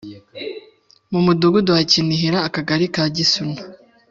[1.11, 3.59] mu Mudugudu wa Kinihira Akagari ka Gisuna